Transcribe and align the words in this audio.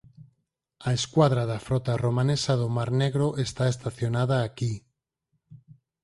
A 0.87 0.89
escuadra 0.99 1.43
da 1.51 1.59
frota 1.67 1.93
romanesa 2.05 2.53
do 2.61 2.67
mar 2.77 2.89
Negro 3.01 3.27
está 3.45 3.65
estacionada 3.73 4.35
aquí. 4.47 4.73